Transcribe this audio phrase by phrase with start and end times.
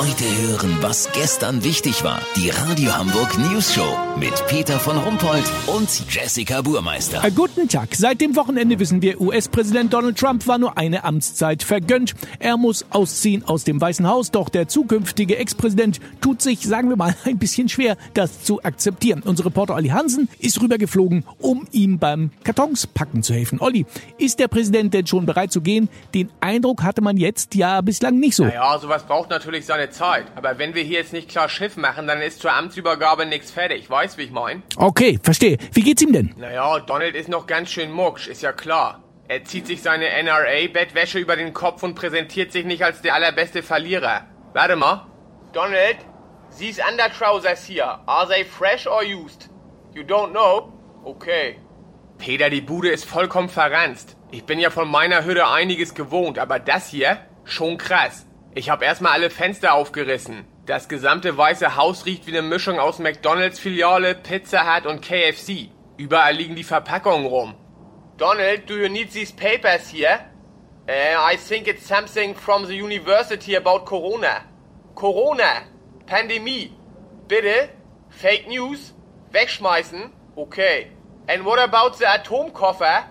[0.00, 2.22] Heute hören, was gestern wichtig war.
[2.34, 7.22] Die Radio Hamburg News Show mit Peter von Rumpold und Jessica Burmeister.
[7.22, 7.90] Äh, guten Tag.
[7.94, 12.14] Seit dem Wochenende wissen wir, US-Präsident Donald Trump war nur eine Amtszeit vergönnt.
[12.38, 16.96] Er muss ausziehen aus dem Weißen Haus, doch der zukünftige Ex-Präsident tut sich, sagen wir
[16.96, 19.22] mal, ein bisschen schwer, das zu akzeptieren.
[19.22, 23.60] Unser Reporter Olli Hansen ist rübergeflogen, um ihm beim Kartonspacken zu helfen.
[23.60, 23.84] Olli,
[24.16, 25.90] ist der Präsident denn schon bereit zu gehen?
[26.14, 28.44] Den Eindruck hatte man jetzt ja bislang nicht so.
[28.44, 30.26] Naja, sowas braucht natürlich seine Zeit.
[30.34, 33.90] Aber wenn wir hier jetzt nicht klar Schiff machen, dann ist zur Amtsübergabe nichts fertig.
[33.90, 34.62] Weißt, wie ich mein?
[34.76, 35.58] Okay, verstehe.
[35.72, 36.34] Wie geht's ihm denn?
[36.36, 39.02] Naja, Donald ist noch ganz schön mucksch, ist ja klar.
[39.28, 43.62] Er zieht sich seine NRA-Bettwäsche über den Kopf und präsentiert sich nicht als der allerbeste
[43.62, 44.26] Verlierer.
[44.54, 45.06] Warte mal.
[45.52, 45.98] Donald,
[46.58, 49.48] these undertrousers here, are they fresh or used?
[49.94, 50.72] You don't know?
[51.04, 51.58] Okay.
[52.18, 54.16] Peter, die Bude ist vollkommen verranzt.
[54.30, 58.26] Ich bin ja von meiner Hütte einiges gewohnt, aber das hier, schon krass.
[58.52, 60.44] Ich habe erstmal alle Fenster aufgerissen.
[60.66, 65.68] Das gesamte Weiße Haus riecht wie eine Mischung aus McDonalds Filiale, Pizza Hut und KFC.
[65.96, 67.54] Überall liegen die Verpackungen rum.
[68.16, 70.18] Donald, do you need these papers here?
[70.88, 74.42] Uh, I think it's something from the university about Corona.
[74.96, 75.62] Corona.
[76.06, 76.72] Pandemie.
[77.28, 77.68] Bitte?
[78.08, 78.94] Fake News?
[79.30, 80.10] Wegschmeißen?
[80.34, 80.88] Okay.
[81.28, 83.04] And what about the Atomkoffer?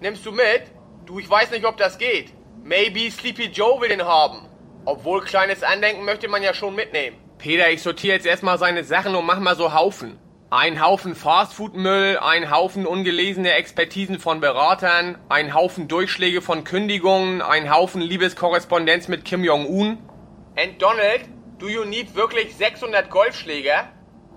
[0.00, 0.70] Nimmst du mit?
[1.06, 2.32] Du, ich weiß nicht, ob das geht.
[2.62, 4.46] Maybe Sleepy Joe will den haben.
[4.86, 7.16] Obwohl kleines Andenken möchte man ja schon mitnehmen.
[7.38, 10.18] Peter, ich sortiere jetzt erstmal seine Sachen und mach mal so Haufen.
[10.48, 17.68] Ein Haufen Fastfood-Müll, ein Haufen ungelesene Expertisen von Beratern, ein Haufen Durchschläge von Kündigungen, ein
[17.74, 19.98] Haufen Liebeskorrespondenz mit Kim Jong-un.
[20.56, 21.22] And Donald,
[21.58, 23.90] do you need wirklich 600 Golfschläger?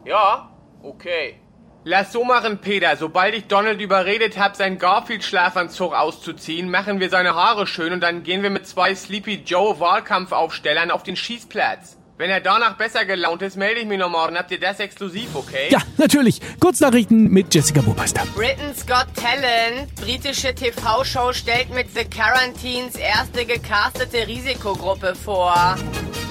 [0.03, 0.49] Ja?
[0.81, 1.39] Okay.
[1.85, 2.97] Lass so machen, Peter.
[2.97, 8.23] Sobald ich Donald überredet habe, seinen Garfield-Schlafanzug auszuziehen, machen wir seine Haare schön und dann
[8.23, 11.95] gehen wir mit zwei Sleepy Joe Wahlkampfaufstellern auf den Schießplatz.
[12.17, 14.37] Wenn er danach besser gelaunt ist, melde ich mich noch morgen.
[14.37, 15.69] Habt ihr das exklusiv, okay?
[15.69, 16.41] Ja, natürlich.
[16.59, 18.23] Kurznachrichten mit Jessica Burmeister.
[18.35, 25.77] Britain's Got Talent, britische TV-Show stellt mit The Quarantines erste gecastete Risikogruppe vor.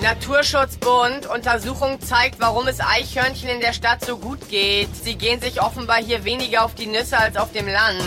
[0.02, 4.94] Naturschutzbund, Untersuchung zeigt, warum es Eichhörnchen in der Stadt so gut geht.
[4.94, 8.02] Sie gehen sich offenbar hier weniger auf die Nüsse als auf dem Land.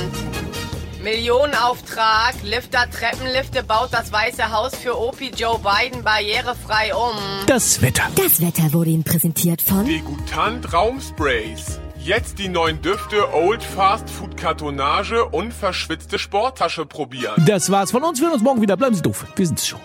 [1.04, 2.36] Millionenauftrag.
[2.44, 7.18] Lifter Treppenlifte baut das Weiße Haus für Opi Joe Biden barrierefrei um.
[7.48, 8.04] Das Wetter.
[8.16, 11.80] Das Wetter wurde Ihnen präsentiert von Degutant Raumsprays.
[12.00, 17.44] Jetzt die neuen Düfte Old Fast Food Kartonage und verschwitzte Sporttasche probieren.
[17.46, 18.20] Das war's von uns.
[18.20, 18.78] Wir hören uns morgen wieder.
[18.78, 19.26] Bleiben Sie doof.
[19.36, 19.80] Wir sind's schon.